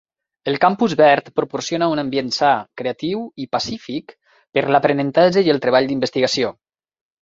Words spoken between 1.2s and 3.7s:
proporciona un ambient sa, creatiu i